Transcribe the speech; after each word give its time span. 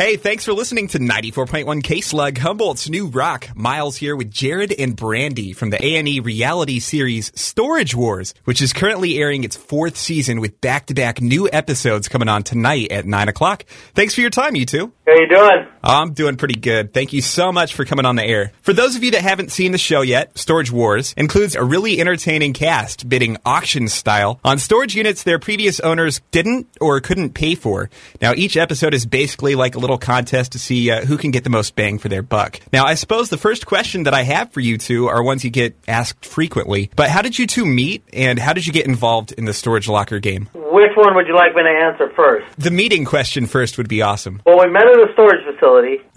Hey, 0.00 0.16
thanks 0.16 0.46
for 0.46 0.54
listening 0.54 0.88
to 0.88 0.98
94.1 0.98 1.84
K 1.84 2.00
Slug 2.00 2.38
Humboldt's 2.38 2.88
New 2.88 3.08
Rock. 3.08 3.54
Miles 3.54 3.98
here 3.98 4.16
with 4.16 4.32
Jarrod 4.32 4.74
and 4.78 4.96
Brandi 4.96 5.54
from 5.54 5.68
the 5.68 5.76
A&E 5.76 6.20
reality 6.20 6.78
series 6.78 7.30
Storage 7.38 7.94
Wars, 7.94 8.32
which 8.44 8.62
is 8.62 8.72
currently 8.72 9.18
airing 9.18 9.44
its 9.44 9.56
fourth 9.56 9.98
season 9.98 10.40
with 10.40 10.58
back-to-back 10.62 11.20
new 11.20 11.50
episodes 11.52 12.08
coming 12.08 12.28
on 12.28 12.44
tonight 12.44 12.90
at 12.90 13.04
9 13.04 13.28
o'clock. 13.28 13.66
Thanks 13.94 14.14
for 14.14 14.22
your 14.22 14.30
time, 14.30 14.56
you 14.56 14.64
two. 14.64 14.90
How 15.10 15.16
you 15.16 15.26
doing? 15.26 15.66
I'm 15.82 16.12
doing 16.12 16.36
pretty 16.36 16.60
good. 16.60 16.94
Thank 16.94 17.12
you 17.12 17.20
so 17.20 17.50
much 17.50 17.74
for 17.74 17.84
coming 17.84 18.06
on 18.06 18.14
the 18.14 18.22
air. 18.22 18.52
For 18.62 18.72
those 18.72 18.94
of 18.94 19.02
you 19.02 19.10
that 19.12 19.22
haven't 19.22 19.50
seen 19.50 19.72
the 19.72 19.78
show 19.78 20.02
yet, 20.02 20.38
Storage 20.38 20.70
Wars 20.70 21.14
includes 21.16 21.56
a 21.56 21.64
really 21.64 21.98
entertaining 22.00 22.52
cast 22.52 23.08
bidding 23.08 23.36
auction 23.44 23.88
style 23.88 24.38
on 24.44 24.58
storage 24.58 24.94
units 24.94 25.24
their 25.24 25.40
previous 25.40 25.80
owners 25.80 26.20
didn't 26.30 26.68
or 26.80 27.00
couldn't 27.00 27.30
pay 27.30 27.56
for. 27.56 27.90
Now, 28.20 28.34
each 28.36 28.56
episode 28.56 28.94
is 28.94 29.04
basically 29.04 29.56
like 29.56 29.74
a 29.74 29.80
little 29.80 29.98
contest 29.98 30.52
to 30.52 30.60
see 30.60 30.92
uh, 30.92 31.04
who 31.04 31.16
can 31.16 31.32
get 31.32 31.42
the 31.42 31.50
most 31.50 31.74
bang 31.74 31.98
for 31.98 32.08
their 32.08 32.22
buck. 32.22 32.60
Now, 32.72 32.84
I 32.84 32.94
suppose 32.94 33.30
the 33.30 33.38
first 33.38 33.66
question 33.66 34.04
that 34.04 34.14
I 34.14 34.22
have 34.22 34.52
for 34.52 34.60
you 34.60 34.78
two 34.78 35.08
are 35.08 35.24
ones 35.24 35.42
you 35.42 35.50
get 35.50 35.74
asked 35.88 36.24
frequently, 36.24 36.88
but 36.94 37.10
how 37.10 37.22
did 37.22 37.36
you 37.36 37.48
two 37.48 37.66
meet 37.66 38.04
and 38.12 38.38
how 38.38 38.52
did 38.52 38.64
you 38.64 38.72
get 38.72 38.86
involved 38.86 39.32
in 39.32 39.44
the 39.44 39.54
storage 39.54 39.88
locker 39.88 40.20
game? 40.20 40.48
Which 40.54 40.92
one 40.94 41.16
would 41.16 41.26
you 41.26 41.34
like 41.34 41.54
me 41.56 41.62
to 41.62 41.68
answer 41.68 42.12
first? 42.14 42.46
The 42.58 42.70
meeting 42.70 43.04
question 43.04 43.46
first 43.46 43.76
would 43.76 43.88
be 43.88 44.02
awesome. 44.02 44.40
Well, 44.46 44.58
we 44.58 44.70
met 44.70 44.84
at 44.84 44.99
a 45.00 45.12
storage 45.12 45.44
facility. 45.44 46.04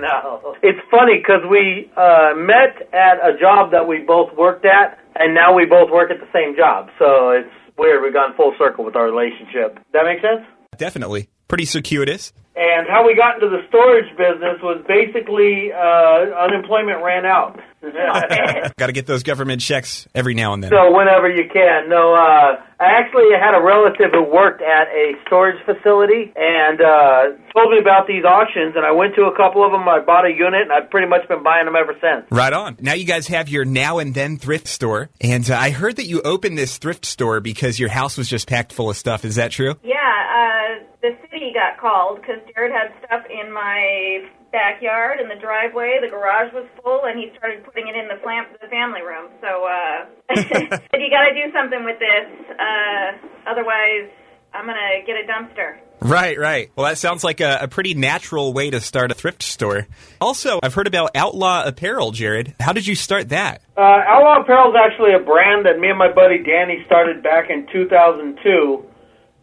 no. 0.00 0.56
It's 0.62 0.80
funny 0.90 1.18
because 1.18 1.42
we 1.48 1.90
uh, 1.96 2.36
met 2.36 2.88
at 2.92 3.18
a 3.24 3.36
job 3.38 3.72
that 3.72 3.86
we 3.88 4.04
both 4.06 4.34
worked 4.36 4.64
at, 4.64 4.98
and 5.14 5.34
now 5.34 5.54
we 5.54 5.64
both 5.64 5.90
work 5.90 6.10
at 6.10 6.20
the 6.20 6.28
same 6.32 6.56
job. 6.56 6.88
So 6.98 7.30
it's 7.30 7.52
weird. 7.78 8.02
We've 8.02 8.12
gone 8.12 8.34
full 8.36 8.54
circle 8.58 8.84
with 8.84 8.96
our 8.96 9.06
relationship. 9.06 9.78
That 9.92 10.04
makes 10.04 10.22
sense? 10.22 10.46
Definitely. 10.76 11.28
Pretty 11.48 11.64
circuitous. 11.64 12.32
And 12.56 12.88
how 12.88 13.06
we 13.06 13.14
got 13.14 13.36
into 13.36 13.48
the 13.48 13.62
storage 13.68 14.08
business 14.16 14.56
was 14.62 14.82
basically 14.88 15.72
uh, 15.72 16.32
unemployment 16.40 17.04
ran 17.04 17.26
out. 17.26 17.60
Got 18.78 18.86
to 18.86 18.92
get 18.92 19.06
those 19.06 19.22
government 19.22 19.60
checks 19.60 20.06
every 20.14 20.34
now 20.34 20.52
and 20.52 20.62
then. 20.62 20.70
So 20.70 20.94
whenever 20.94 21.28
you 21.28 21.48
can. 21.52 21.88
No, 21.88 22.14
uh, 22.14 22.60
I 22.78 23.00
actually 23.00 23.32
had 23.32 23.56
a 23.56 23.62
relative 23.62 24.12
who 24.12 24.22
worked 24.22 24.60
at 24.60 24.88
a 24.88 25.12
storage 25.26 25.56
facility 25.64 26.32
and 26.36 26.80
uh, 26.80 27.22
told 27.54 27.70
me 27.72 27.78
about 27.80 28.06
these 28.06 28.24
auctions, 28.24 28.74
and 28.76 28.84
I 28.84 28.92
went 28.92 29.14
to 29.16 29.22
a 29.22 29.36
couple 29.36 29.64
of 29.64 29.72
them. 29.72 29.88
I 29.88 30.00
bought 30.00 30.26
a 30.26 30.30
unit, 30.30 30.62
and 30.62 30.72
I've 30.72 30.90
pretty 30.90 31.08
much 31.08 31.26
been 31.26 31.42
buying 31.42 31.64
them 31.64 31.74
ever 31.76 31.94
since. 32.00 32.26
Right 32.30 32.52
on. 32.52 32.76
Now 32.80 32.92
you 32.92 33.06
guys 33.06 33.28
have 33.28 33.48
your 33.48 33.64
now 33.64 33.98
and 33.98 34.12
then 34.12 34.36
thrift 34.36 34.68
store, 34.68 35.08
and 35.20 35.48
uh, 35.50 35.56
I 35.56 35.70
heard 35.70 35.96
that 35.96 36.06
you 36.06 36.20
opened 36.22 36.58
this 36.58 36.76
thrift 36.78 37.06
store 37.06 37.40
because 37.40 37.78
your 37.78 37.88
house 37.88 38.18
was 38.18 38.28
just 38.28 38.46
packed 38.46 38.72
full 38.72 38.90
of 38.90 38.96
stuff. 38.96 39.24
Is 39.24 39.36
that 39.36 39.52
true? 39.52 39.74
Yeah, 39.82 39.94
uh, 39.96 40.84
the 41.06 41.14
city 41.30 41.54
got 41.54 41.78
called 41.78 42.18
because 42.18 42.42
Jarrod 42.50 42.74
had 42.74 42.90
stuff 43.06 43.22
in 43.30 43.54
my 43.54 44.26
backyard 44.50 45.22
in 45.22 45.28
the 45.30 45.38
driveway. 45.38 46.02
The 46.02 46.10
garage 46.10 46.50
was 46.50 46.66
full, 46.82 47.06
and 47.06 47.14
he 47.14 47.30
started 47.38 47.62
putting 47.62 47.86
it 47.86 47.94
in 47.94 48.10
the, 48.10 48.18
flam- 48.26 48.50
the 48.58 48.66
family 48.66 49.06
room. 49.06 49.30
So 49.38 49.70
uh, 49.70 50.10
said, 50.34 50.98
you 50.98 51.10
got 51.14 51.30
to 51.30 51.34
do 51.38 51.46
something 51.54 51.86
with 51.86 52.02
this, 52.02 52.26
uh, 52.58 53.14
otherwise 53.46 54.10
I'm 54.52 54.66
gonna 54.66 55.04
get 55.06 55.16
a 55.16 55.26
dumpster. 55.28 55.78
Right, 56.00 56.38
right. 56.38 56.70
Well, 56.76 56.86
that 56.86 56.98
sounds 56.98 57.24
like 57.24 57.40
a, 57.40 57.58
a, 57.62 57.68
pretty 57.68 57.94
natural 57.94 58.52
way 58.52 58.70
to 58.70 58.80
start 58.80 59.10
a 59.10 59.14
thrift 59.14 59.42
store. 59.42 59.86
Also, 60.20 60.60
I've 60.62 60.74
heard 60.74 60.86
about 60.86 61.10
Outlaw 61.14 61.64
Apparel, 61.64 62.10
Jared. 62.12 62.54
How 62.60 62.72
did 62.72 62.86
you 62.86 62.94
start 62.94 63.30
that? 63.30 63.62
Uh, 63.76 63.80
Outlaw 63.80 64.42
Apparel 64.42 64.70
is 64.70 64.76
actually 64.76 65.14
a 65.14 65.18
brand 65.18 65.66
that 65.66 65.78
me 65.78 65.88
and 65.88 65.98
my 65.98 66.12
buddy 66.12 66.38
Danny 66.38 66.82
started 66.86 67.22
back 67.22 67.50
in 67.50 67.66
2002. 67.72 68.84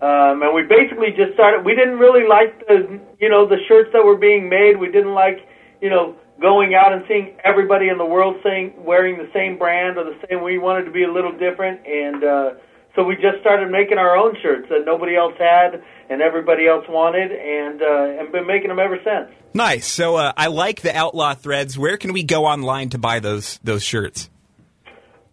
Um, 0.04 0.44
and 0.44 0.54
we 0.54 0.64
basically 0.64 1.16
just 1.16 1.32
started. 1.34 1.64
We 1.64 1.76
didn't 1.76 1.98
really 1.98 2.28
like 2.28 2.59
the, 2.68 3.00
you 3.22 3.30
know, 3.30 3.48
the 3.48 3.56
shirts 3.70 3.90
that 3.94 4.04
were 4.04 4.18
being 4.18 4.50
made. 4.50 4.76
We 4.76 4.92
didn't 4.92 5.14
like, 5.14 5.48
you 5.80 5.90
know, 5.90 6.18
going 6.42 6.76
out 6.76 6.92
and 6.92 7.06
seeing 7.08 7.38
everybody 7.45 7.88
in 7.88 7.98
the 7.98 8.06
world 8.06 8.36
saying 8.44 8.73
wearing 8.78 9.18
the 9.18 9.30
same 9.34 9.58
brand 9.58 9.98
or 9.98 10.04
the 10.04 10.20
same. 10.28 10.44
We 10.44 10.58
wanted 10.58 10.84
to 10.86 10.92
be 10.92 11.04
a 11.04 11.12
little 11.12 11.32
different, 11.32 11.88
and 11.88 12.22
uh, 12.22 12.50
so 12.98 13.05
we 13.05 13.16
just 13.16 13.39
started 13.39 13.72
making 13.72 13.98
our 13.98 14.17
own 14.17 14.36
shirts 14.42 14.67
that 14.67 14.83
nobody 14.86 15.16
else 15.16 15.36
had 15.39 15.82
and 16.10 16.22
everybody 16.22 16.67
else 16.67 16.83
wanted, 16.89 17.32
and 17.32 17.82
uh, 17.82 18.20
and 18.20 18.30
been 18.30 18.45
making 18.45 18.67
them 18.67 18.80
ever 18.80 18.98
since. 19.06 19.32
Nice. 19.54 19.88
So 19.88 20.17
uh, 20.17 20.33
I 20.36 20.48
like 20.48 20.82
the 20.82 20.94
Outlaw 20.94 21.33
threads. 21.33 21.77
Where 21.77 21.95
can 21.95 22.11
we 22.11 22.23
go 22.23 22.45
online 22.45 22.89
to 22.89 22.98
buy 22.98 23.22
those 23.22 23.58
those 23.64 23.83
shirts? 23.83 24.30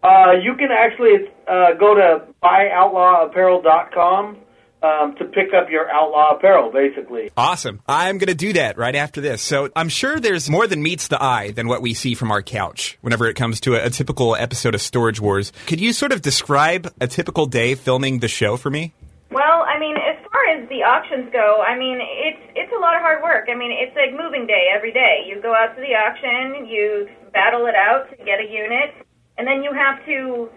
Uh, 0.01 0.31
you 0.41 0.55
can 0.55 0.69
actually 0.71 1.27
uh, 1.45 1.73
go 1.77 1.93
to 1.93 2.25
buyoutlawapparel.com 2.41 4.37
um, 4.83 5.15
to 5.17 5.25
pick 5.25 5.53
up 5.53 5.69
your 5.69 5.89
outlaw 5.89 6.35
apparel, 6.35 6.71
basically. 6.71 7.31
Awesome. 7.37 7.81
I'm 7.87 8.17
going 8.17 8.27
to 8.27 8.35
do 8.35 8.53
that 8.53 8.77
right 8.77 8.95
after 8.95 9.21
this. 9.21 9.41
So 9.41 9.69
I'm 9.75 9.89
sure 9.89 10.19
there's 10.19 10.49
more 10.49 10.67
than 10.67 10.81
meets 10.81 11.07
the 11.07 11.21
eye 11.21 11.51
than 11.51 11.67
what 11.67 11.81
we 11.81 11.93
see 11.93 12.15
from 12.15 12.31
our 12.31 12.41
couch 12.41 12.97
whenever 13.01 13.27
it 13.27 13.35
comes 13.35 13.59
to 13.61 13.75
a, 13.75 13.85
a 13.85 13.89
typical 13.89 14.35
episode 14.35 14.75
of 14.75 14.81
Storage 14.81 15.19
Wars. 15.19 15.51
Could 15.67 15.79
you 15.79 15.93
sort 15.93 16.11
of 16.11 16.21
describe 16.21 16.91
a 16.99 17.07
typical 17.07 17.45
day 17.45 17.75
filming 17.75 18.19
the 18.19 18.27
show 18.27 18.57
for 18.57 18.69
me? 18.69 18.93
Well, 19.31 19.63
I 19.63 19.79
mean, 19.79 19.95
as 19.95 20.19
far 20.29 20.43
as 20.57 20.67
the 20.67 20.83
auctions 20.83 21.31
go, 21.31 21.63
I 21.65 21.77
mean, 21.77 21.99
it's 22.01 22.43
it's 22.53 22.71
a 22.75 22.79
lot 22.79 22.95
of 22.95 23.01
hard 23.01 23.23
work. 23.23 23.47
I 23.49 23.55
mean, 23.55 23.71
it's 23.71 23.95
like 23.95 24.11
moving 24.11 24.45
day 24.45 24.67
every 24.75 24.91
day. 24.91 25.23
You 25.25 25.41
go 25.41 25.55
out 25.55 25.73
to 25.75 25.79
the 25.79 25.95
auction, 25.95 26.67
you 26.67 27.07
battle 27.31 27.65
it 27.67 27.75
out 27.75 28.09
to 28.09 28.17
get 28.25 28.41
a 28.41 28.47
unit, 28.51 28.91
and 29.37 29.47
then 29.47 29.63
you 29.63 29.71
have 29.71 30.03
to 30.05 30.49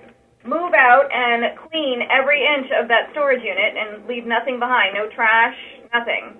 move 0.44 0.72
out 0.75 1.09
and 1.12 1.56
clean 1.71 2.03
every 2.10 2.44
inch 2.44 2.71
of 2.81 2.88
that 2.88 3.09
storage 3.12 3.43
unit 3.43 3.75
and 3.77 4.06
leave 4.06 4.27
nothing 4.27 4.59
behind, 4.59 4.94
no 4.94 5.09
trash, 5.09 5.56
nothing. 5.93 6.37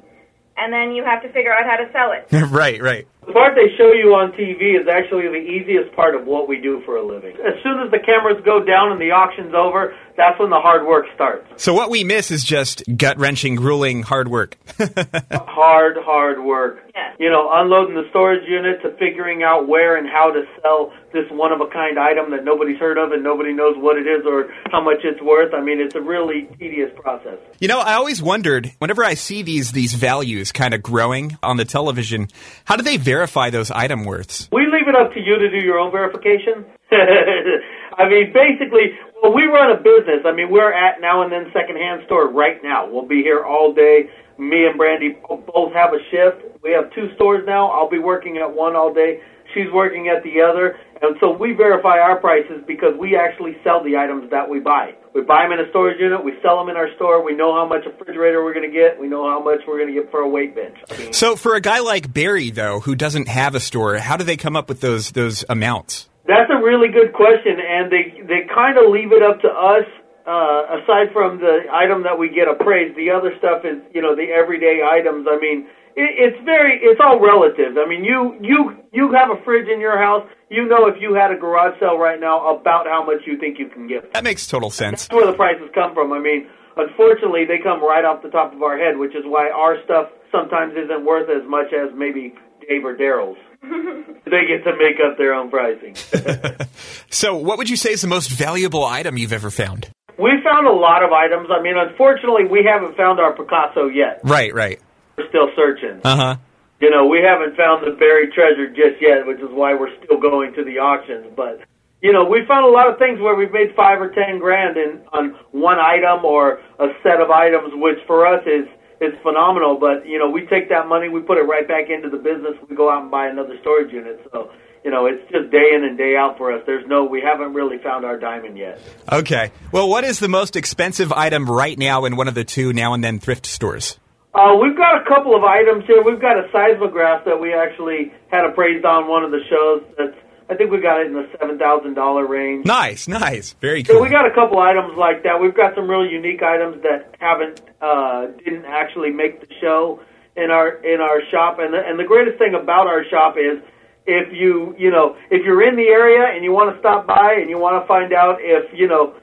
And 0.56 0.72
then 0.72 0.92
you 0.92 1.04
have 1.04 1.22
to 1.22 1.32
figure 1.32 1.53
out 1.53 1.65
how 1.65 1.76
to 1.76 1.91
sell 1.92 2.12
it. 2.12 2.28
right, 2.53 2.81
right. 2.81 3.09
The 3.26 3.32
part 3.32 3.54
they 3.54 3.74
show 3.76 3.92
you 3.92 4.14
on 4.14 4.32
TV 4.32 4.78
is 4.80 4.86
actually 4.86 5.28
the 5.28 5.40
easiest 5.40 5.94
part 5.96 6.14
of 6.14 6.26
what 6.26 6.48
we 6.48 6.60
do 6.60 6.82
for 6.84 6.96
a 6.96 7.02
living. 7.06 7.36
As 7.40 7.56
soon 7.62 7.80
as 7.80 7.90
the 7.90 7.98
cameras 7.98 8.42
go 8.44 8.62
down 8.62 8.92
and 8.92 9.00
the 9.00 9.12
auction's 9.12 9.54
over, 9.54 9.94
that's 10.16 10.38
when 10.38 10.50
the 10.50 10.60
hard 10.60 10.86
work 10.86 11.06
starts. 11.14 11.46
So 11.56 11.74
what 11.74 11.90
we 11.90 12.04
miss 12.04 12.30
is 12.30 12.44
just 12.44 12.84
gut 12.96 13.18
wrenching, 13.18 13.56
grueling 13.56 14.02
hard 14.02 14.28
work. 14.28 14.56
hard, 14.78 15.96
hard 15.98 16.44
work. 16.44 16.78
Yeah. 16.94 17.14
You 17.18 17.30
know, 17.30 17.50
unloading 17.52 17.94
the 17.96 18.08
storage 18.10 18.48
unit 18.48 18.82
to 18.82 18.90
figuring 18.98 19.42
out 19.42 19.66
where 19.66 19.96
and 19.96 20.06
how 20.08 20.30
to 20.30 20.44
sell 20.62 20.92
this 21.12 21.24
one 21.30 21.52
of 21.52 21.60
a 21.60 21.66
kind 21.66 21.98
item 21.98 22.30
that 22.30 22.44
nobody's 22.44 22.78
heard 22.78 22.98
of 22.98 23.12
and 23.12 23.24
nobody 23.24 23.52
knows 23.52 23.76
what 23.78 23.96
it 23.96 24.06
is 24.06 24.24
or 24.26 24.52
how 24.70 24.82
much 24.82 24.98
it's 25.02 25.20
worth. 25.20 25.52
I 25.54 25.60
mean, 25.60 25.80
it's 25.80 25.94
a 25.94 26.00
really 26.00 26.48
tedious 26.58 26.91
process. 26.96 27.38
You 27.58 27.68
know, 27.68 27.80
I 27.80 27.94
always 27.94 28.22
wondered 28.22 28.72
whenever 28.78 29.04
I 29.04 29.14
see 29.14 29.42
these 29.42 29.72
these 29.72 29.94
values 29.94 30.52
kind 30.52 30.74
of 30.74 30.82
growing 30.82 31.38
on 31.42 31.56
the 31.56 31.64
television, 31.64 32.28
how 32.64 32.76
do 32.76 32.82
they 32.82 32.96
verify 33.14 33.50
those 33.50 33.70
item 33.70 34.04
worths? 34.04 34.48
We 34.50 34.66
leave 34.66 34.88
it 34.88 34.97
up 34.97 35.14
to 35.14 35.20
you 35.20 35.38
to 35.38 35.48
do 35.50 35.60
your 35.64 35.78
own 35.78 35.92
verification. 35.92 36.66
I 36.91 38.08
mean, 38.10 38.34
basically, 38.34 38.98
well, 39.22 39.32
we 39.32 39.44
run 39.44 39.70
a 39.70 39.78
business. 39.78 40.26
I 40.26 40.32
mean, 40.32 40.50
we're 40.50 40.72
at 40.72 41.00
Now 41.00 41.22
and 41.22 41.30
Then 41.30 41.47
Secondhand 41.53 42.03
Store 42.06 42.28
right 42.28 42.58
now. 42.62 42.91
We'll 42.91 43.06
be 43.06 43.22
here 43.22 43.44
all 43.44 43.72
day. 43.72 44.10
Me 44.36 44.66
and 44.66 44.78
Brandi 44.78 45.14
both 45.28 45.72
have 45.74 45.94
a 45.94 46.03
shift. 46.10 46.42
We 46.62 46.72
have 46.72 46.92
two 46.92 47.14
stores 47.14 47.44
now. 47.47 47.70
I'll 47.70 47.91
be 47.91 48.00
working 48.00 48.38
at 48.38 48.50
one 48.53 48.74
all 48.74 48.92
day. 48.92 49.20
She's 49.54 49.70
working 49.72 50.08
at 50.08 50.24
the 50.24 50.42
other. 50.42 50.76
And 51.04 51.16
so 51.20 51.37
we 51.37 51.53
verify 51.53 51.98
our 51.98 52.19
prices 52.19 52.65
because 52.66 52.97
we 52.98 53.16
actually 53.16 53.56
sell 53.62 53.84
the 53.84 53.97
items 53.97 54.31
that 54.31 54.48
we 54.48 54.59
buy. 54.59 54.94
We 55.15 55.22
buy 55.22 55.44
them 55.44 55.53
in 55.53 55.65
a 55.65 55.69
storage 55.70 56.00
unit. 56.00 56.25
We 56.25 56.32
sell 56.42 56.59
them 56.59 56.69
in 56.69 56.76
our 56.76 56.88
store. 56.97 57.22
We 57.22 57.37
know 57.37 57.54
how 57.54 57.69
much 57.69 57.84
refrigerator 57.84 58.42
we're 58.42 58.54
going 58.54 58.69
to 58.69 58.75
get. 58.75 58.98
We 58.98 59.06
know 59.06 59.28
how 59.28 59.42
much 59.42 59.60
we're 59.69 59.78
going 59.78 59.94
to 59.94 60.00
get 60.00 60.10
for 60.10 60.20
a 60.20 60.28
weight 60.28 60.54
bench. 60.54 60.76
I 60.91 60.97
mean, 60.97 61.12
so 61.12 61.37
for 61.37 61.54
a 61.54 61.60
guy 61.60 61.81
like 61.81 62.12
Barry, 62.12 62.50
though, 62.50 62.81
who 62.81 62.94
doesn't 62.94 63.28
have 63.28 63.54
a 63.54 63.60
store, 63.60 63.98
how 63.98 64.16
do 64.16 64.25
they 64.25 64.37
come 64.37 64.56
up 64.56 64.69
with 64.69 64.81
those 64.81 65.12
those 65.12 65.44
amounts? 65.48 66.09
That's 66.26 66.50
a 66.50 66.56
really 66.56 66.88
good 66.88 67.12
question, 67.12 67.60
and 67.60 67.92
they 67.92 68.22
they 68.25 68.48
kind 68.53 68.78
of 68.78 68.91
leave 68.91 69.12
it 69.12 69.22
up 69.22 69.41
to 69.42 69.48
us. 69.48 69.84
Uh, 70.25 70.81
aside 70.81 71.12
from 71.12 71.36
the 71.36 71.69
item 71.71 72.03
that 72.04 72.19
we 72.19 72.32
get 72.32 72.48
appraised, 72.48 72.97
the 72.97 73.10
other 73.10 73.36
stuff 73.36 73.60
is 73.62 73.76
you 73.92 74.00
know 74.00 74.16
the 74.16 74.32
everyday 74.32 74.81
items. 74.81 75.28
I 75.31 75.36
mean, 75.36 75.69
it, 75.97 76.10
it's 76.19 76.44
very 76.44 76.81
it's 76.82 77.00
all 77.03 77.21
relative. 77.21 77.78
I 77.78 77.89
mean, 77.89 78.04
you 78.04 78.36
you 78.41 78.77
you 78.92 79.13
have 79.13 79.30
a 79.30 79.42
fridge 79.45 79.68
in 79.68 79.80
your 79.80 79.98
house. 79.98 80.27
You 80.51 80.66
know 80.66 80.86
if 80.86 81.01
you 81.01 81.15
had 81.15 81.30
a 81.30 81.36
garage 81.36 81.78
sale 81.80 81.98
right 81.98 82.21
now 82.21 82.57
about 82.57 82.86
how 82.86 83.04
much 83.04 83.22
you 83.27 83.39
think 83.39 83.59
you 83.59 83.68
can 83.68 83.86
get. 83.86 84.13
That 84.13 84.24
makes 84.24 84.47
total 84.47 84.71
sense. 84.71 85.07
That's 85.09 85.15
where 85.15 85.27
the 85.27 85.36
prices 85.36 85.71
come 85.74 85.95
from. 85.95 86.13
I 86.13 86.21
mean, 86.21 86.48
unfortunately, 86.77 87.45
they 87.47 87.59
come 87.63 87.83
right 87.83 88.04
off 88.04 88.22
the 88.22 88.30
top 88.30 88.53
of 88.53 88.63
our 88.63 88.78
head, 88.78 88.98
which 88.98 89.15
is 89.15 89.24
why 89.24 89.51
our 89.51 89.77
stuff 89.84 90.10
sometimes 90.30 90.74
isn't 90.77 91.04
worth 91.04 91.30
as 91.30 91.48
much 91.48 91.72
as 91.72 91.91
maybe 91.95 92.34
Dave 92.68 92.84
or 92.84 92.97
Darrell's. 92.97 93.39
they 93.63 94.45
get 94.47 94.65
to 94.65 94.77
make 94.77 94.98
up 95.01 95.16
their 95.16 95.34
own 95.34 95.51
pricing. 95.51 95.95
so, 97.10 97.36
what 97.36 97.59
would 97.59 97.71
you 97.71 97.77
say 97.77 97.92
is 97.92 98.03
the 98.03 98.09
most 98.09 98.30
valuable 98.30 98.84
item 98.84 99.16
you've 99.16 99.33
ever 99.33 99.51
found? 99.51 99.91
We 100.18 100.30
found 100.45 100.66
a 100.66 100.72
lot 100.72 101.03
of 101.03 101.10
items. 101.10 101.48
I 101.51 101.60
mean, 101.60 101.74
unfortunately, 101.77 102.45
we 102.48 102.65
haven't 102.65 102.97
found 102.97 103.18
our 103.18 103.34
Picasso 103.34 103.89
yet. 103.89 104.21
Right, 104.22 104.54
right. 104.54 104.80
We're 105.16 105.28
still 105.28 105.49
searching. 105.57 106.01
Uh 106.05 106.16
huh. 106.16 106.37
You 106.81 106.91
know, 106.91 107.07
we 107.07 107.22
haven't 107.22 107.57
found 107.57 107.87
the 107.87 107.97
buried 107.97 108.33
treasure 108.33 108.69
just 108.69 109.01
yet, 109.01 109.27
which 109.27 109.39
is 109.39 109.49
why 109.51 109.75
we're 109.75 109.95
still 110.05 110.19
going 110.19 110.55
to 110.55 110.65
the 110.65 110.78
auctions. 110.78 111.33
But 111.37 111.61
you 112.03 112.13
know, 112.13 112.25
we 112.25 112.45
found 112.47 112.66
a 112.66 112.71
lot 112.71 112.91
of 112.91 112.99
things 112.99 113.21
where 113.21 113.34
we've 113.34 113.53
made 113.53 113.75
five 113.75 114.01
or 114.01 114.11
ten 114.11 114.39
grand 114.39 114.77
in 114.77 115.01
on 115.13 115.39
one 115.53 115.78
item 115.78 116.25
or 116.25 116.61
a 116.78 116.89
set 117.03 117.21
of 117.21 117.31
items, 117.31 117.72
which 117.75 117.99
for 118.07 118.27
us 118.27 118.45
is 118.47 118.66
is 119.01 119.15
phenomenal. 119.22 119.78
But 119.78 120.07
you 120.07 120.19
know, 120.19 120.28
we 120.28 120.47
take 120.47 120.69
that 120.69 120.89
money, 120.89 121.09
we 121.09 121.22
put 121.22 121.39
it 121.39 121.47
right 121.47 121.66
back 121.66 121.89
into 121.89 122.11
the 122.11 122.19
business. 122.19 122.55
We 122.69 122.77
go 122.77 122.91
out 122.91 123.03
and 123.03 123.11
buy 123.11 123.28
another 123.28 123.57
storage 123.63 123.93
unit. 123.93 124.21
So 124.33 124.51
you 124.84 124.91
know, 124.91 125.07
it's 125.07 125.22
just 125.33 125.51
day 125.51 125.72
in 125.75 125.84
and 125.84 125.97
day 125.97 126.15
out 126.15 126.37
for 126.37 126.53
us. 126.53 126.63
There's 126.66 126.87
no, 126.87 127.05
we 127.05 127.22
haven't 127.22 127.55
really 127.55 127.78
found 127.78 128.05
our 128.05 128.19
diamond 128.19 128.59
yet. 128.59 128.78
Okay. 129.11 129.51
Well, 129.72 129.89
what 129.89 130.05
is 130.05 130.19
the 130.19 130.28
most 130.28 130.57
expensive 130.57 131.11
item 131.11 131.51
right 131.51 131.78
now 131.78 132.05
in 132.05 132.16
one 132.16 132.28
of 132.28 132.34
the 132.34 132.45
two 132.45 132.75
now 132.75 132.93
and 132.93 133.03
then 133.03 133.19
thrift 133.19 133.47
stores? 133.47 133.99
Uh, 134.34 134.57
we've 134.60 134.77
got 134.77 135.01
a 135.01 135.04
couple 135.07 135.36
of 135.36 135.45
items 135.45 135.84
here. 135.86 136.03
We've 136.03 136.21
got 136.21 136.36
a 136.36 136.51
seismograph 136.51 137.25
that 137.25 137.41
we 137.41 137.54
actually 137.54 138.13
had 138.31 138.45
appraised 138.45 138.84
on 138.84 139.09
one 139.09 139.22
of 139.22 139.31
the 139.31 139.41
shows. 139.48 139.84
That's 139.97 140.16
I 140.51 140.54
think 140.57 140.71
we 140.71 140.81
got 140.81 141.01
it 141.01 141.07
in 141.07 141.15
the 141.15 141.27
seven 141.41 141.57
thousand 141.59 141.95
dollar 141.95 142.27
range. 142.27 142.66
Nice, 142.66 143.09
nice, 143.09 143.54
very 143.60 143.83
cool. 143.83 143.97
So 143.97 144.03
we 144.03 144.10
got 144.10 144.27
a 144.27 144.34
couple 144.34 144.59
items 144.59 144.92
like 144.98 145.22
that. 145.22 145.41
We've 145.41 145.54
got 145.54 145.75
some 145.75 145.89
really 145.89 146.10
unique 146.10 146.42
items 146.42 146.83
that 146.83 147.15
haven't 147.19 147.63
uh, 147.81 148.27
didn't 148.45 148.66
actually 148.66 149.10
make 149.10 149.41
the 149.41 149.47
show 149.60 150.01
in 150.37 150.51
our 150.51 150.83
in 150.84 151.01
our 151.01 151.22
shop. 151.30 151.59
And 151.60 151.72
the, 151.72 151.80
and 151.80 151.98
the 151.98 152.04
greatest 152.04 152.37
thing 152.39 152.54
about 152.54 152.87
our 152.89 153.04
shop 153.09 153.37
is 153.39 153.63
if 154.07 154.33
you 154.34 154.75
you 154.77 154.91
know 154.91 155.16
if 155.30 155.47
you're 155.47 155.66
in 155.66 155.77
the 155.77 155.89
area 155.89 156.34
and 156.34 156.45
you 156.45 156.53
want 156.53 156.75
to 156.75 156.78
stop 156.80 157.07
by 157.07 157.37
and 157.39 157.48
you 157.48 157.59
want 157.59 157.80
to 157.83 157.87
find 157.87 158.13
out 158.13 158.37
if 158.41 158.69
you 158.75 158.89
know 158.89 159.15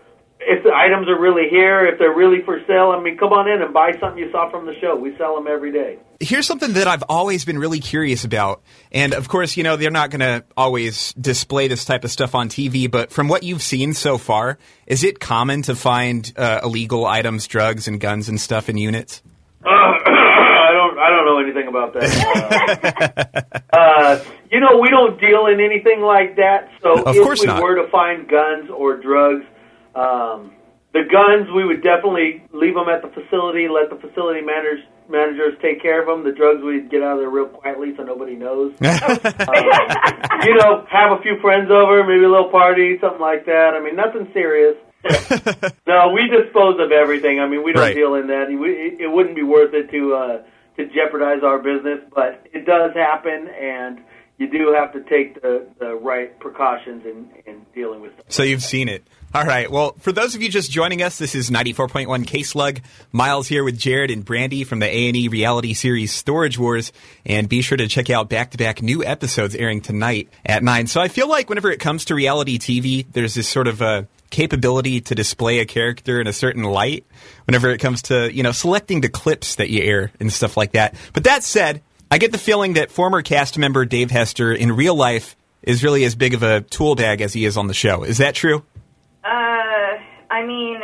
if 0.48 0.64
the 0.64 0.72
items 0.74 1.08
are 1.08 1.20
really 1.20 1.50
here, 1.50 1.86
if 1.86 2.00
they're 2.00 2.14
really 2.16 2.42
for 2.44 2.60
sale, 2.66 2.94
I 2.98 3.02
mean, 3.02 3.18
come 3.18 3.32
on 3.32 3.48
in 3.50 3.62
and 3.62 3.74
buy 3.74 3.92
something 4.00 4.18
you 4.18 4.32
saw 4.32 4.50
from 4.50 4.66
the 4.66 4.74
show. 4.82 4.96
We 4.96 5.16
sell 5.18 5.36
them 5.36 5.48
every 5.48 5.72
day. 5.72 6.00
Here's 6.20 6.48
something 6.48 6.74
that 6.74 6.88
I've 6.88 7.04
always 7.10 7.46
been 7.46 7.60
really 7.60 7.80
curious 7.80 8.24
about. 8.24 8.62
And 8.92 9.14
of 9.14 9.28
course, 9.28 9.56
you 9.56 9.64
know, 9.64 9.76
they're 9.78 9.92
not 9.92 10.10
going 10.10 10.22
to 10.22 10.44
always 10.58 11.14
display 11.14 11.68
this 11.68 11.86
type 11.86 12.04
of 12.04 12.12
stuff 12.12 12.34
on 12.36 12.50
TV, 12.50 12.90
but 12.90 13.12
from 13.12 13.28
what 13.28 13.44
you've 13.44 13.62
seen 13.62 13.94
so 13.94 14.18
far, 14.18 14.58
is 14.88 15.04
it 15.04 15.20
common 15.20 15.62
to 15.64 15.76
find 15.76 16.32
uh, 16.36 16.62
illegal 16.64 17.06
items, 17.06 17.48
drugs, 17.48 17.88
and 17.88 18.00
guns 18.00 18.28
and 18.30 18.40
stuff 18.40 18.68
in 18.70 18.78
units? 18.78 19.22
Uh, 19.64 19.70
I 19.70 20.72
don't, 20.74 20.98
I 20.98 21.10
don't 21.10 21.26
know 21.26 21.40
anything 21.40 21.68
about 21.68 21.94
that. 21.94 23.62
Uh, 23.72 23.76
uh, 23.78 24.24
you 24.52 24.60
know, 24.60 24.80
we 24.80 24.90
don't 24.90 25.20
deal 25.20 25.46
in 25.48 25.60
anything 25.62 26.02
like 26.02 26.36
that. 26.38 26.70
So 26.82 27.04
Of 27.04 27.16
if 27.16 27.40
we 27.40 27.46
not. 27.46 27.62
were 27.62 27.76
to 27.84 27.90
find 27.90 28.28
guns 28.28 28.70
or 28.70 28.98
drugs, 28.98 29.46
um, 29.96 30.52
the 30.94 31.04
guns 31.08 31.50
we 31.56 31.64
would 31.66 31.82
definitely 31.84 32.44
leave 32.54 32.76
them 32.76 32.90
at 32.90 33.02
the 33.02 33.10
facility, 33.10 33.68
let 33.68 33.90
the 33.90 33.96
facility 33.96 34.42
managers 34.42 34.84
managers 35.10 35.54
take 35.62 35.82
care 35.82 36.00
of 36.02 36.08
them. 36.08 36.24
The 36.24 36.32
drugs 36.36 36.62
we'd 36.64 36.90
get 36.90 37.04
out 37.04 37.14
of 37.14 37.20
there 37.20 37.30
real 37.30 37.48
quietly 37.48 37.94
so 37.98 38.04
nobody 38.04 38.36
knows. 38.36 38.74
Um, 38.82 40.48
you 40.48 40.56
know, 40.56 40.86
have 40.90 41.12
a 41.12 41.22
few 41.22 41.38
friends 41.42 41.70
over, 41.70 42.04
maybe 42.04 42.24
a 42.24 42.30
little 42.30 42.50
party, 42.50 42.98
something 43.00 43.20
like 43.22 43.46
that. 43.46 43.74
I 43.76 43.80
mean, 43.84 43.96
nothing 43.96 44.30
serious. 44.34 44.76
no, 45.88 46.10
we 46.14 46.28
dispose 46.30 46.80
of 46.80 46.92
everything. 46.92 47.40
I 47.40 47.48
mean, 47.48 47.64
we 47.64 47.74
don't 47.74 47.84
Right. 47.84 47.96
deal 47.96 48.16
in 48.16 48.28
that. 48.28 48.48
It 48.50 49.12
wouldn't 49.12 49.36
be 49.36 49.44
worth 49.44 49.74
it 49.74 49.90
to 49.92 50.14
uh, 50.16 50.44
to 50.78 50.86
jeopardize 50.94 51.44
our 51.44 51.60
business, 51.60 52.00
but 52.16 52.46
it 52.54 52.66
does 52.66 52.94
happen, 52.94 53.48
and 53.50 54.00
you 54.42 54.48
do 54.48 54.74
have 54.74 54.92
to 54.92 55.02
take 55.02 55.40
the, 55.40 55.68
the 55.78 55.94
right 55.94 56.38
precautions 56.40 57.06
in, 57.06 57.30
in 57.46 57.64
dealing 57.76 58.02
with 58.02 58.12
stuff. 58.14 58.26
So 58.30 58.42
you've 58.42 58.64
seen 58.64 58.90
it. 58.90 59.04
All 59.36 59.46
right. 59.46 59.70
Well, 59.70 59.94
for 60.00 60.12
those 60.12 60.34
of 60.34 60.42
you 60.42 60.50
just 60.50 60.72
joining 60.72 61.04
us, 61.04 61.20
this 61.20 61.36
is 61.36 61.52
94.1 61.52 62.26
K-Slug. 62.26 62.82
Miles 63.12 63.48
here 63.48 63.64
with 63.64 63.78
Jarrod 63.78 64.12
and 64.12 64.26
Brandi 64.26 64.66
from 64.66 64.80
the 64.80 64.88
A&E 64.88 65.28
reality 65.28 65.76
series 65.76 66.12
Storage 66.12 66.58
Wars. 66.58 66.92
And 67.24 67.48
be 67.48 67.62
sure 67.62 67.78
to 67.78 67.88
check 67.88 68.10
out 68.10 68.30
back-to-back 68.30 68.82
new 68.82 69.04
episodes 69.04 69.54
airing 69.54 69.82
tonight 69.82 70.28
at 70.44 70.64
9. 70.64 70.88
So 70.88 71.00
I 71.00 71.08
feel 71.08 71.30
like 71.30 71.48
whenever 71.48 71.70
it 71.70 71.80
comes 71.80 72.06
to 72.06 72.16
reality 72.16 72.58
TV, 72.58 73.06
there's 73.12 73.36
this 73.36 73.48
sort 73.48 73.68
of 73.68 73.80
a 73.82 74.08
capability 74.32 75.02
to 75.02 75.14
display 75.14 75.60
a 75.60 75.66
character 75.66 76.20
in 76.20 76.26
a 76.26 76.34
certain 76.34 76.64
light 76.64 77.06
whenever 77.46 77.70
it 77.70 77.78
comes 77.78 78.02
to, 78.04 78.34
you 78.34 78.42
know, 78.42 78.54
selecting 78.54 79.02
the 79.02 79.10
clips 79.10 79.56
that 79.56 79.70
you 79.70 79.84
air 79.84 80.12
and 80.20 80.34
stuff 80.34 80.58
like 80.58 80.72
that. 80.72 80.96
But 81.14 81.26
that 81.26 81.44
said, 81.44 81.84
I 82.12 82.18
get 82.18 82.34
the 82.34 82.38
feeling 82.38 82.74
that 82.74 82.92
former 82.92 83.22
cast 83.22 83.58
member 83.58 83.86
Dave 83.86 84.12
Hester 84.12 84.52
in 84.52 84.74
real 84.74 84.96
life 84.96 85.38
is 85.63 85.81
really 85.81 86.04
as 86.04 86.13
big 86.13 86.34
of 86.34 86.44
a 86.44 86.60
tool 86.60 86.94
bag 86.96 87.22
as 87.22 87.31
he 87.31 87.46
is 87.46 87.56
on 87.56 87.68
the 87.68 87.74
show. 87.74 88.04
Is 88.04 88.18
that 88.18 88.36
true? 88.36 88.66
Uh, 89.24 89.96
I 90.30 90.46
mean, 90.46 90.81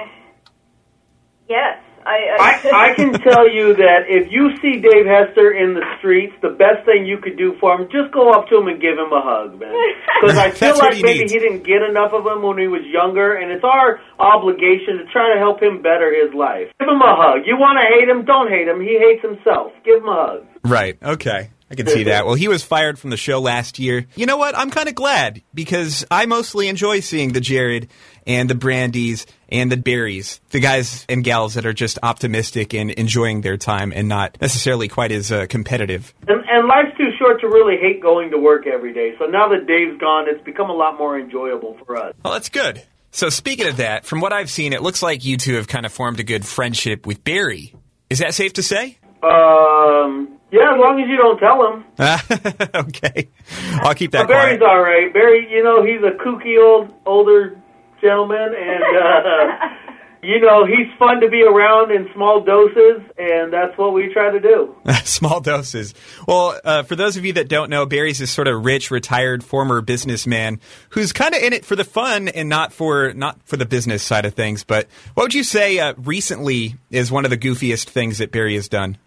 yes. 1.50 1.84
I, 2.08 2.24
I, 2.40 2.92
I 2.92 2.94
can 2.96 3.12
tell 3.28 3.52
you 3.52 3.76
that 3.76 4.08
if 4.08 4.32
you 4.32 4.56
see 4.64 4.80
Dave 4.80 5.04
Hester 5.04 5.52
in 5.52 5.76
the 5.76 5.84
streets, 6.00 6.32
the 6.42 6.56
best 6.56 6.88
thing 6.88 7.04
you 7.04 7.18
could 7.20 7.36
do 7.36 7.60
for 7.60 7.76
him, 7.76 7.92
just 7.92 8.16
go 8.16 8.32
up 8.32 8.48
to 8.48 8.64
him 8.64 8.72
and 8.72 8.80
give 8.80 8.96
him 8.96 9.12
a 9.12 9.20
hug, 9.20 9.60
man. 9.60 9.76
Because 10.18 10.38
I 10.40 10.50
feel 10.50 10.76
like 10.80 10.96
he 10.96 11.04
maybe 11.04 11.30
needs. 11.30 11.34
he 11.34 11.38
didn't 11.38 11.62
get 11.62 11.84
enough 11.84 12.10
of 12.10 12.26
him 12.26 12.42
when 12.42 12.58
he 12.58 12.66
was 12.66 12.82
younger, 12.90 13.38
and 13.38 13.52
it's 13.52 13.64
our 13.64 14.00
obligation 14.18 14.98
to 14.98 15.06
try 15.14 15.30
to 15.30 15.38
help 15.38 15.62
him 15.62 15.84
better 15.84 16.10
his 16.10 16.34
life. 16.34 16.74
Give 16.80 16.90
him 16.90 16.98
a 16.98 17.14
hug. 17.14 17.46
You 17.46 17.54
want 17.54 17.78
to 17.78 17.86
hate 17.86 18.10
him? 18.10 18.26
Don't 18.26 18.50
hate 18.50 18.66
him. 18.66 18.82
He 18.82 18.98
hates 18.98 19.22
himself. 19.22 19.78
Give 19.86 20.02
him 20.02 20.10
a 20.10 20.18
hug. 20.18 20.42
Right. 20.68 20.98
Okay. 21.02 21.50
I 21.70 21.76
can 21.76 21.88
see 21.88 22.04
that. 22.04 22.26
Well, 22.26 22.36
he 22.36 22.48
was 22.48 22.64
fired 22.64 22.98
from 22.98 23.10
the 23.10 23.18
show 23.18 23.40
last 23.40 23.78
year. 23.78 24.06
You 24.16 24.26
know 24.26 24.38
what? 24.38 24.58
I'm 24.58 24.72
kind 24.72 24.88
of 24.88 24.96
glad 24.96 25.42
because 25.54 26.06
I 26.10 26.26
mostly 26.26 26.70
enjoy 26.70 27.02
seeing 27.02 27.34
the 27.34 27.42
Jarrod 27.42 27.90
and 28.26 28.50
the 28.50 28.56
Brandies 28.56 29.26
and 29.50 29.70
the 29.70 29.76
Berries, 29.76 30.40
the 30.52 30.62
guys 30.62 31.06
and 31.10 31.26
gals 31.26 31.56
that 31.56 31.66
are 31.66 31.74
just 31.74 32.00
optimistic 32.02 32.74
and 32.74 32.92
enjoying 32.92 33.42
their 33.42 33.58
time 33.58 33.92
and 33.94 34.08
not 34.08 34.38
necessarily 34.40 34.88
quite 34.88 35.12
as 35.12 35.30
uh, 35.30 35.46
competitive. 35.50 36.14
And, 36.30 36.42
and 36.50 36.68
life's 36.70 36.98
too 36.98 37.10
short 37.20 37.42
to 37.42 37.48
really 37.48 37.76
hate 37.78 38.02
going 38.02 38.32
to 38.32 38.38
work 38.38 38.66
every 38.66 38.94
day. 38.94 39.16
So 39.20 39.26
now 39.26 39.50
that 39.50 39.68
Dave's 39.68 40.00
gone, 40.00 40.28
it's 40.30 40.44
become 40.46 40.70
a 40.70 40.76
lot 40.76 40.98
more 40.98 41.20
enjoyable 41.20 41.78
for 41.86 41.98
us. 41.98 42.16
Well, 42.24 42.34
that's 42.34 42.50
good. 42.50 42.82
So, 43.12 43.30
speaking 43.30 43.68
of 43.68 43.78
that, 43.78 44.06
from 44.06 44.22
what 44.22 44.32
I've 44.32 44.50
seen, 44.50 44.74
it 44.74 44.82
looks 44.82 45.02
like 45.02 45.26
you 45.26 45.38
two 45.38 45.56
have 45.56 45.68
kind 45.68 45.86
of 45.86 45.92
formed 45.92 46.20
a 46.20 46.24
good 46.24 46.46
friendship 46.46 47.08
with 47.08 47.24
Barry. 47.24 47.74
Is 48.10 48.20
that 48.20 48.34
safe 48.34 48.54
to 48.54 48.64
say? 48.64 48.98
Um, 49.24 50.37
yeah, 50.52 50.74
as 50.74 50.80
long 50.80 51.02
as 51.02 51.08
you 51.10 51.18
don't 51.18 51.40
tell 51.40 51.66
him. 51.72 51.86
okay. 52.88 53.30
I'll 53.82 53.96
keep 53.96 54.12
that 54.12 54.28
But 54.28 54.34
Barry's 54.34 54.60
quiet. 54.60 54.70
all 54.70 54.82
right. 54.82 55.14
Barry, 55.14 55.48
you 55.52 55.64
know, 55.64 55.84
he's 55.86 56.02
a 56.02 56.16
kooky 56.24 56.58
old 56.62 56.94
older 57.06 57.60
gentleman, 58.02 58.54
and 58.56 58.84
uh, 58.84 59.68
you 60.24 60.40
know, 60.40 60.66
he's 60.66 60.88
fun 60.98 61.20
to 61.22 61.30
be 61.30 61.42
around 61.44 61.92
in 61.92 62.08
small 62.14 62.42
doses, 62.44 63.02
and 63.18 63.52
that's 63.52 63.78
what 63.78 63.94
we 63.94 64.12
try 64.14 64.32
to 64.32 64.40
do. 64.40 64.76
Small 65.04 65.40
doses. 65.42 65.94
Well, 66.28 66.60
uh, 66.64 66.84
for 66.84 66.96
those 66.96 67.18
of 67.18 67.26
you 67.26 67.34
that 67.34 67.48
don't 67.50 67.70
know, 67.70 67.86
Barry's 67.86 68.20
this 68.20 68.32
sort 68.32 68.48
of 68.48 68.64
rich, 68.66 68.92
retired, 68.92 69.44
former 69.44 69.82
businessman 69.82 70.60
who's 70.90 71.12
kind 71.14 71.34
of 71.34 71.42
in 71.42 71.54
it 71.54 71.66
for 71.66 71.76
the 71.76 71.84
fun 71.84 72.28
and 72.28 72.50
not 72.50 72.72
for 72.74 73.14
not 73.14 73.42
for 73.46 73.58
the 73.58 73.66
business 73.66 74.04
side 74.04 74.26
of 74.26 74.34
things. 74.34 74.64
But 74.64 74.88
what 75.14 75.24
would 75.24 75.34
you 75.34 75.44
say 75.44 75.80
uh, 75.80 75.94
recently 75.98 76.76
is 76.92 77.12
one 77.12 77.26
of 77.26 77.32
the 77.32 77.38
goofiest 77.38 77.86
things 77.90 78.18
that 78.20 78.32
Barry 78.32 78.56
has 78.56 78.68
done? 78.70 78.98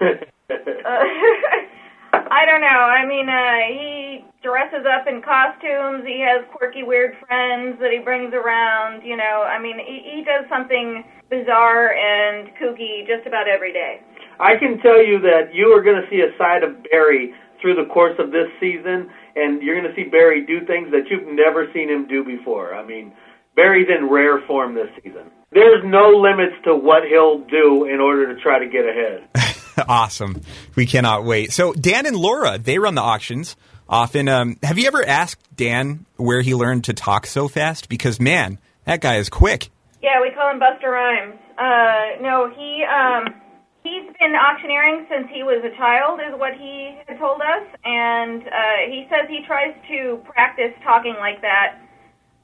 uh. 0.50 1.04
I 2.30 2.46
don't 2.46 2.60
know. 2.60 2.82
I 2.86 3.06
mean, 3.06 3.28
uh, 3.28 3.58
he 3.68 4.24
dresses 4.42 4.86
up 4.86 5.06
in 5.06 5.22
costumes. 5.22 6.04
He 6.06 6.22
has 6.22 6.44
quirky, 6.54 6.82
weird 6.82 7.16
friends 7.26 7.78
that 7.80 7.90
he 7.90 7.98
brings 7.98 8.32
around. 8.32 9.02
You 9.02 9.16
know, 9.16 9.42
I 9.46 9.60
mean, 9.60 9.78
he, 9.78 10.02
he 10.02 10.24
does 10.24 10.48
something 10.48 11.04
bizarre 11.30 11.92
and 11.92 12.48
kooky 12.60 13.06
just 13.06 13.26
about 13.26 13.48
every 13.48 13.72
day. 13.72 14.00
I 14.40 14.56
can 14.56 14.78
tell 14.78 14.98
you 14.98 15.20
that 15.20 15.54
you 15.54 15.70
are 15.74 15.82
going 15.82 16.00
to 16.00 16.08
see 16.10 16.22
a 16.22 16.36
side 16.38 16.62
of 16.62 16.82
Barry 16.90 17.34
through 17.60 17.76
the 17.76 17.88
course 17.92 18.18
of 18.18 18.30
this 18.30 18.50
season, 18.60 19.10
and 19.36 19.62
you're 19.62 19.80
going 19.80 19.88
to 19.88 19.96
see 19.96 20.08
Barry 20.08 20.44
do 20.44 20.66
things 20.66 20.90
that 20.90 21.08
you've 21.10 21.26
never 21.26 21.66
seen 21.72 21.88
him 21.88 22.06
do 22.06 22.24
before. 22.24 22.74
I 22.74 22.84
mean, 22.84 23.12
Barry's 23.56 23.88
in 23.88 24.10
rare 24.10 24.40
form 24.46 24.74
this 24.74 24.90
season. 25.02 25.30
There's 25.52 25.82
no 25.84 26.10
limits 26.10 26.58
to 26.64 26.74
what 26.74 27.04
he'll 27.08 27.46
do 27.46 27.86
in 27.86 28.00
order 28.00 28.34
to 28.34 28.40
try 28.42 28.58
to 28.58 28.66
get 28.66 28.84
ahead. 28.84 29.28
awesome. 29.88 30.42
We 30.74 30.86
cannot 30.86 31.24
wait. 31.24 31.52
So 31.52 31.72
Dan 31.72 32.06
and 32.06 32.16
Laura, 32.16 32.58
they 32.58 32.78
run 32.78 32.94
the 32.94 33.02
auctions 33.02 33.56
often. 33.88 34.28
Um, 34.28 34.58
have 34.62 34.78
you 34.78 34.86
ever 34.86 35.06
asked 35.06 35.54
Dan 35.56 36.06
where 36.16 36.40
he 36.40 36.54
learned 36.54 36.84
to 36.84 36.92
talk 36.92 37.26
so 37.26 37.48
fast? 37.48 37.88
Because 37.88 38.20
man, 38.20 38.58
that 38.84 39.00
guy 39.00 39.16
is 39.16 39.28
quick. 39.28 39.70
Yeah, 40.02 40.20
we 40.20 40.30
call 40.30 40.50
him 40.50 40.60
Busta 40.60 40.84
Rhymes. 40.84 41.38
Uh, 41.56 42.20
no, 42.20 42.50
he 42.50 42.84
um, 42.84 43.34
he's 43.82 44.04
been 44.18 44.34
auctioneering 44.34 45.06
since 45.08 45.28
he 45.32 45.42
was 45.42 45.64
a 45.64 45.74
child, 45.76 46.20
is 46.20 46.38
what 46.38 46.54
he 46.54 46.98
had 47.06 47.18
told 47.18 47.40
us, 47.40 47.64
and 47.84 48.42
uh, 48.42 48.90
he 48.90 49.06
says 49.08 49.28
he 49.28 49.40
tries 49.46 49.74
to 49.88 50.20
practice 50.24 50.72
talking 50.82 51.14
like 51.20 51.40
that 51.40 51.80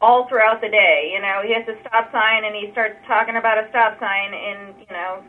all 0.00 0.28
throughout 0.28 0.60
the 0.60 0.68
day. 0.68 1.10
You 1.12 1.20
know, 1.20 1.42
he 1.44 1.52
has 1.52 1.66
a 1.68 1.76
stop 1.82 2.12
sign, 2.12 2.44
and 2.44 2.54
he 2.54 2.70
starts 2.72 2.96
talking 3.06 3.36
about 3.36 3.58
a 3.58 3.68
stop 3.68 3.98
sign 4.00 4.32
in 4.32 4.74
you 4.78 4.92
know 4.94 5.22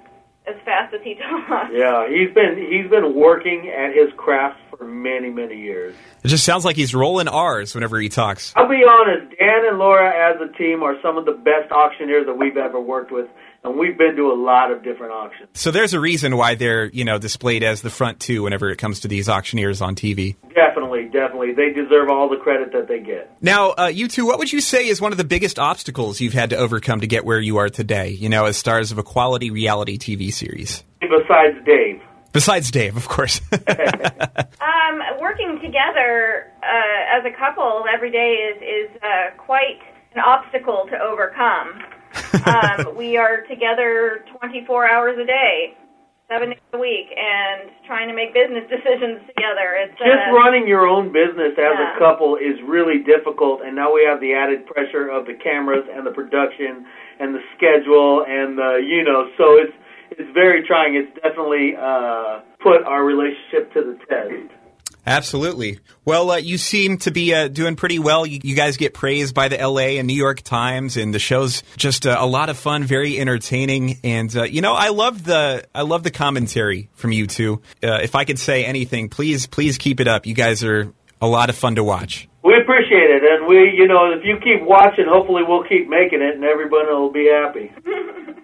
as 0.51 0.61
fast 0.65 0.93
as 0.93 1.01
he 1.03 1.15
talks. 1.15 1.71
Yeah, 1.81 2.07
he's 2.07 2.33
been 2.33 2.57
he's 2.57 2.89
been 2.89 3.15
working 3.15 3.69
at 3.69 3.95
his 3.95 4.11
craft 4.17 4.59
for 4.69 4.85
many 4.85 5.29
many 5.29 5.57
years. 5.57 5.95
It 6.23 6.27
just 6.27 6.43
sounds 6.43 6.65
like 6.65 6.75
he's 6.75 6.93
rolling 6.93 7.27
R's 7.27 7.73
whenever 7.73 7.99
he 7.99 8.09
talks. 8.09 8.53
I'll 8.55 8.69
be 8.69 8.83
honest, 8.87 9.37
Dan 9.39 9.67
and 9.69 9.79
Laura 9.79 10.09
as 10.09 10.41
a 10.41 10.51
team 10.57 10.83
are 10.83 10.95
some 11.01 11.17
of 11.17 11.25
the 11.25 11.31
best 11.33 11.71
auctioneers 11.71 12.25
that 12.25 12.37
we've 12.37 12.57
ever 12.57 12.79
worked 12.79 13.11
with, 13.11 13.27
and 13.63 13.77
we've 13.77 13.97
been 13.97 14.15
to 14.15 14.31
a 14.31 14.37
lot 14.37 14.71
of 14.71 14.83
different 14.83 15.13
auctions. 15.13 15.49
So 15.53 15.71
there's 15.71 15.93
a 15.93 15.99
reason 15.99 16.37
why 16.37 16.55
they're, 16.55 16.85
you 16.85 17.05
know, 17.05 17.17
displayed 17.17 17.63
as 17.63 17.81
the 17.81 17.89
front 17.89 18.19
two 18.19 18.43
whenever 18.43 18.69
it 18.69 18.77
comes 18.77 19.01
to 19.01 19.07
these 19.07 19.29
auctioneers 19.29 19.81
on 19.81 19.95
TV. 19.95 20.35
Definitely. 20.53 21.05
definitely, 21.05 21.09
definitely. 21.09 21.53
They 21.53 21.71
deserve 21.71 22.09
all 22.09 22.29
the 22.29 22.37
credit 22.37 22.71
that 22.73 22.87
they 22.87 22.99
get. 22.99 23.31
Now, 23.41 23.71
uh, 23.71 23.87
you 23.87 24.07
two, 24.07 24.25
what 24.25 24.39
would 24.39 24.51
you 24.51 24.61
say 24.61 24.87
is 24.87 25.01
one 25.01 25.11
of 25.11 25.17
the 25.17 25.23
biggest 25.23 25.59
obstacles 25.59 26.19
you've 26.19 26.33
had 26.33 26.49
to 26.51 26.57
overcome 26.57 27.01
to 27.01 27.07
get 27.07 27.25
where 27.25 27.39
you 27.39 27.57
are 27.57 27.69
today? 27.69 28.09
You 28.09 28.29
know, 28.29 28.45
as 28.45 28.57
stars 28.57 28.91
of 28.91 28.97
a 28.97 29.03
quality 29.03 29.51
reality 29.51 29.97
TV 29.97 30.33
series. 30.33 30.83
Besides 30.99 31.57
Dave. 31.65 32.01
Besides 32.33 32.71
Dave, 32.71 32.97
of 32.97 33.07
course. 33.07 33.41
Um, 34.91 35.19
working 35.19 35.59
together 35.61 36.51
uh, 36.61 37.17
as 37.17 37.23
a 37.25 37.37
couple 37.37 37.85
every 37.93 38.11
day 38.11 38.33
is 38.33 38.61
is 38.61 39.01
uh, 39.01 39.35
quite 39.37 39.79
an 40.13 40.21
obstacle 40.21 40.85
to 40.89 40.97
overcome. 40.99 41.81
Um, 42.45 42.95
we 42.95 43.17
are 43.17 43.41
together 43.49 44.23
24 44.39 44.89
hours 44.89 45.17
a 45.21 45.25
day, 45.25 45.75
seven 46.29 46.49
days 46.51 46.71
a 46.73 46.77
week, 46.77 47.07
and 47.15 47.71
trying 47.85 48.07
to 48.07 48.15
make 48.15 48.33
business 48.33 48.63
decisions 48.69 49.19
together. 49.27 49.75
It's 49.83 49.97
Just 49.99 50.27
uh, 50.29 50.33
running 50.35 50.67
your 50.67 50.87
own 50.87 51.11
business 51.11 51.53
as 51.57 51.75
Yeah. 51.75 51.95
a 51.95 51.99
couple 51.99 52.35
is 52.37 52.55
really 52.67 53.03
difficult, 53.03 53.61
and 53.63 53.75
now 53.75 53.93
we 53.93 54.05
have 54.07 54.19
the 54.21 54.33
added 54.33 54.65
pressure 54.65 55.09
of 55.09 55.25
the 55.25 55.35
cameras 55.35 55.85
and 55.91 56.05
the 56.05 56.11
production 56.11 56.85
and 57.19 57.35
the 57.35 57.43
schedule 57.57 58.25
and 58.27 58.57
the 58.57 58.81
you 58.85 59.03
know, 59.03 59.29
so 59.37 59.57
it's 59.59 59.73
it's 60.11 60.31
very 60.33 60.63
trying. 60.67 60.95
It's 60.95 61.13
definitely 61.23 61.71
uh, 61.79 62.41
put 62.59 62.83
our 62.83 63.03
relationship 63.05 63.71
to 63.73 63.81
the 63.81 63.95
test. 64.09 64.51
Absolutely. 65.05 65.79
Well, 66.05 66.31
uh, 66.31 66.37
you 66.37 66.57
seem 66.57 66.97
to 66.99 67.11
be 67.11 67.33
uh, 67.33 67.47
doing 67.47 67.75
pretty 67.75 67.97
well. 67.97 68.25
You, 68.25 68.39
you 68.43 68.55
guys 68.55 68.77
get 68.77 68.93
praised 68.93 69.33
by 69.33 69.47
the 69.47 69.57
LA 69.57 69.97
and 69.97 70.07
New 70.07 70.15
York 70.15 70.41
Times, 70.41 70.97
and 70.97 71.13
the 71.13 71.19
show's 71.19 71.63
just 71.75 72.05
uh, 72.05 72.17
a 72.19 72.27
lot 72.27 72.49
of 72.49 72.57
fun, 72.57 72.83
very 72.83 73.19
entertaining. 73.19 73.97
And 74.03 74.35
uh, 74.35 74.43
you 74.43 74.61
know, 74.61 74.73
I 74.73 74.89
love 74.89 75.23
the 75.23 75.65
I 75.73 75.81
love 75.81 76.03
the 76.03 76.11
commentary 76.11 76.89
from 76.93 77.11
you 77.11 77.25
two. 77.25 77.61
Uh, 77.83 77.99
if 78.03 78.15
I 78.15 78.25
could 78.25 78.37
say 78.37 78.63
anything, 78.63 79.09
please, 79.09 79.47
please 79.47 79.77
keep 79.77 79.99
it 79.99 80.07
up. 80.07 80.25
You 80.25 80.35
guys 80.35 80.63
are 80.63 80.93
a 81.19 81.27
lot 81.27 81.49
of 81.49 81.55
fun 81.55 81.75
to 81.75 81.83
watch. 81.83 82.27
We 82.43 82.55
appreciate 82.59 83.09
it, 83.09 83.23
and 83.23 83.47
we, 83.47 83.71
you 83.75 83.87
know, 83.87 84.11
if 84.11 84.23
you 84.23 84.37
keep 84.37 84.67
watching, 84.67 85.05
hopefully 85.07 85.43
we'll 85.47 85.63
keep 85.63 85.87
making 85.87 86.21
it, 86.21 86.35
and 86.35 86.43
everybody 86.43 86.87
will 86.89 87.11
be 87.11 87.27
happy. 87.27 87.71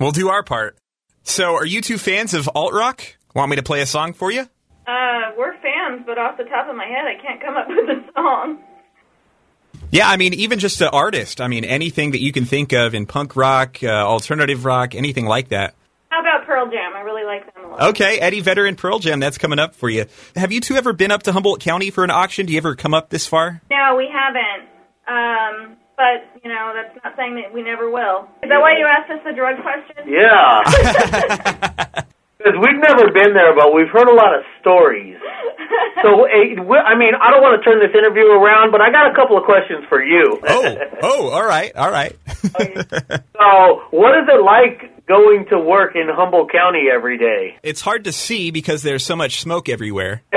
We'll 0.00 0.10
do 0.10 0.30
our 0.30 0.42
part. 0.42 0.76
So, 1.22 1.54
are 1.54 1.66
you 1.66 1.80
two 1.80 1.96
fans 1.96 2.34
of 2.34 2.50
alt 2.56 2.72
rock? 2.72 3.04
Want 3.36 3.50
me 3.50 3.56
to 3.56 3.62
play 3.62 3.82
a 3.82 3.86
song 3.86 4.14
for 4.14 4.32
you? 4.32 4.48
uh, 4.86 5.30
we're 5.38 5.52
fans, 5.54 5.71
but 6.06 6.18
off 6.18 6.36
the 6.36 6.44
top 6.44 6.68
of 6.68 6.76
my 6.76 6.86
head, 6.86 7.04
I 7.06 7.20
can't 7.20 7.40
come 7.40 7.56
up 7.56 7.68
with 7.68 7.88
a 7.88 8.04
song. 8.14 8.58
Yeah, 9.90 10.08
I 10.08 10.16
mean, 10.16 10.34
even 10.34 10.58
just 10.58 10.80
an 10.80 10.88
artist. 10.88 11.40
I 11.40 11.48
mean, 11.48 11.64
anything 11.64 12.12
that 12.12 12.20
you 12.20 12.32
can 12.32 12.44
think 12.44 12.72
of 12.72 12.94
in 12.94 13.06
punk 13.06 13.36
rock, 13.36 13.78
uh, 13.82 13.88
alternative 13.88 14.64
rock, 14.64 14.94
anything 14.94 15.26
like 15.26 15.48
that. 15.48 15.74
How 16.08 16.20
about 16.20 16.46
Pearl 16.46 16.66
Jam? 16.66 16.92
I 16.94 17.00
really 17.00 17.24
like 17.24 17.54
them 17.54 17.64
a 17.64 17.68
lot. 17.68 17.82
Okay, 17.90 18.18
Eddie 18.18 18.40
Vedder 18.40 18.66
and 18.66 18.76
Pearl 18.76 18.98
Jam, 18.98 19.20
that's 19.20 19.38
coming 19.38 19.58
up 19.58 19.74
for 19.74 19.88
you. 19.88 20.06
Have 20.36 20.52
you 20.52 20.60
two 20.60 20.76
ever 20.76 20.92
been 20.92 21.10
up 21.10 21.22
to 21.24 21.32
Humboldt 21.32 21.60
County 21.60 21.90
for 21.90 22.04
an 22.04 22.10
auction? 22.10 22.46
Do 22.46 22.52
you 22.52 22.58
ever 22.58 22.74
come 22.74 22.94
up 22.94 23.08
this 23.10 23.26
far? 23.26 23.62
No, 23.70 23.96
we 23.96 24.08
haven't. 24.12 24.68
Um, 25.08 25.76
but 25.96 26.42
you 26.42 26.50
know, 26.50 26.72
that's 26.74 26.94
not 27.04 27.14
saying 27.16 27.34
that 27.36 27.52
we 27.52 27.62
never 27.62 27.90
will. 27.90 28.28
Is 28.42 28.48
that 28.48 28.60
why 28.60 28.76
you 28.78 28.86
asked 28.86 29.10
us 29.10 29.20
the 29.24 29.32
drug 29.32 29.56
question? 29.62 30.04
Yeah. 30.06 32.02
Because 32.42 32.58
we've 32.58 32.80
never 32.82 33.06
been 33.14 33.34
there, 33.34 33.54
but 33.54 33.72
we've 33.72 33.88
heard 33.92 34.08
a 34.08 34.14
lot 34.14 34.34
of 34.34 34.42
stories. 34.60 35.16
So, 36.02 36.24
eh, 36.26 36.58
I 36.58 36.98
mean, 36.98 37.14
I 37.14 37.30
don't 37.30 37.38
want 37.42 37.62
to 37.62 37.62
turn 37.62 37.78
this 37.78 37.94
interview 37.94 38.26
around, 38.26 38.72
but 38.72 38.80
I 38.80 38.90
got 38.90 39.10
a 39.10 39.14
couple 39.14 39.38
of 39.38 39.44
questions 39.44 39.84
for 39.88 40.02
you. 40.02 40.40
Oh, 40.42 40.76
oh, 41.02 41.30
all 41.30 41.44
right, 41.46 41.74
all 41.76 41.90
right. 41.90 42.16
So, 43.42 43.82
what 43.90 44.16
is 44.18 44.28
it 44.28 44.42
like 44.44 45.06
going 45.06 45.46
to 45.50 45.58
work 45.58 45.96
in 45.96 46.06
Humboldt 46.08 46.52
County 46.52 46.84
every 46.92 47.18
day? 47.18 47.56
it's 47.62 47.80
hard 47.80 48.04
to 48.04 48.12
see 48.12 48.50
because 48.52 48.82
there's 48.82 49.04
so 49.04 49.16
much 49.16 49.40
smoke 49.40 49.68
everywhere. 49.68 50.22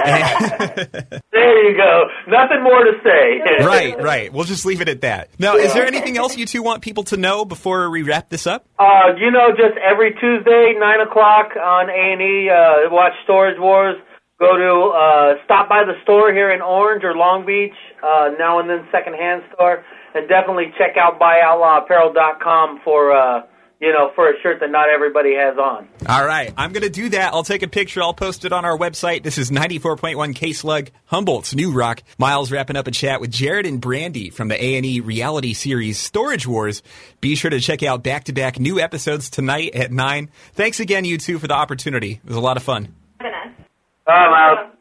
There 1.32 1.70
you 1.70 1.76
go. 1.76 2.08
Nothing 2.28 2.62
more 2.62 2.84
to 2.84 2.92
say. 3.02 3.64
right, 3.64 4.00
right. 4.00 4.32
We'll 4.32 4.44
just 4.44 4.64
leave 4.66 4.80
it 4.80 4.88
at 4.88 5.00
that. 5.02 5.30
Now, 5.38 5.56
is 5.56 5.72
there 5.72 5.86
anything 5.86 6.18
else 6.18 6.36
you 6.36 6.44
two 6.44 6.62
want 6.62 6.82
people 6.82 7.04
to 7.04 7.16
know 7.16 7.44
before 7.44 7.88
we 7.90 8.02
wrap 8.02 8.28
this 8.28 8.46
up? 8.46 8.66
Uh, 8.78 9.14
you 9.18 9.30
know, 9.30 9.50
just 9.50 9.78
every 9.78 10.12
Tuesday, 10.20 10.74
nine 10.78 11.00
o'clock 11.00 11.56
on 11.56 11.88
A 11.88 12.12
and 12.12 12.20
E. 12.20 12.50
Uh, 12.50 12.90
watch 12.90 13.12
Storage 13.24 13.58
Wars. 13.58 13.96
Go 14.38 14.56
to 14.56 14.92
uh, 14.96 15.44
stop 15.44 15.68
by 15.68 15.84
the 15.84 15.94
store 16.02 16.32
here 16.32 16.50
in 16.50 16.62
Orange 16.62 17.04
or 17.04 17.14
Long 17.14 17.44
Beach. 17.44 17.76
Uh, 18.02 18.30
now 18.38 18.58
and 18.58 18.68
then 18.68 18.86
secondhand 18.90 19.42
store, 19.54 19.84
and 20.14 20.28
definitely 20.28 20.72
check 20.78 20.96
out 20.96 21.20
BuyOutlawApparel.com 21.20 22.80
for 22.84 23.12
uh, 23.12 23.42
you 23.80 23.92
know 23.92 24.12
for 24.14 24.28
a 24.28 24.40
shirt 24.42 24.60
that 24.60 24.70
not 24.70 24.88
everybody 24.90 25.34
has 25.34 25.56
on. 25.58 25.88
All 26.08 26.24
right, 26.24 26.52
I'm 26.56 26.72
going 26.72 26.82
to 26.82 26.90
do 26.90 27.08
that. 27.10 27.32
I'll 27.32 27.42
take 27.42 27.62
a 27.62 27.68
picture. 27.68 28.02
I'll 28.02 28.14
post 28.14 28.44
it 28.44 28.52
on 28.52 28.64
our 28.64 28.76
website. 28.76 29.22
This 29.22 29.38
is 29.38 29.50
94.1 29.50 30.34
K 30.34 30.52
Slug, 30.52 30.90
Humboldt's 31.06 31.54
new 31.54 31.72
rock. 31.72 32.02
Miles 32.18 32.52
wrapping 32.52 32.76
up 32.76 32.86
a 32.86 32.90
chat 32.90 33.20
with 33.20 33.30
Jarrod 33.30 33.66
and 33.66 33.80
Brandi 33.80 34.32
from 34.32 34.48
the 34.48 34.62
A&E 34.62 35.00
reality 35.00 35.54
series 35.54 35.98
Storage 35.98 36.46
Wars. 36.46 36.82
Be 37.20 37.34
sure 37.34 37.50
to 37.50 37.60
check 37.60 37.82
out 37.82 38.02
back-to-back 38.02 38.60
new 38.60 38.78
episodes 38.78 39.30
tonight 39.30 39.74
at 39.74 39.90
9. 39.90 40.30
Thanks 40.54 40.80
again, 40.80 41.04
you 41.04 41.18
two, 41.18 41.38
for 41.38 41.48
the 41.48 41.54
opportunity. 41.54 42.20
It 42.22 42.28
was 42.28 42.36
a 42.36 42.40
lot 42.40 42.56
of 42.56 42.62
fun. 42.62 42.94
Having 43.18 43.34
us. 43.34 43.66
Bye, 44.06 44.28
Miles. 44.28 44.76